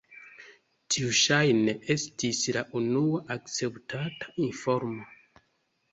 [0.93, 5.43] Tiu ŝajne estis la unua akceptata informo.